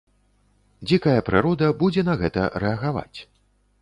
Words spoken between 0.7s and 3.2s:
Дзікая прырода будзе на гэта рэагаваць.